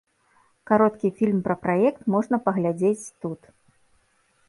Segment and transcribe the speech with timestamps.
[0.71, 3.41] Кароткі фільм пра праект можна паглядзець тут.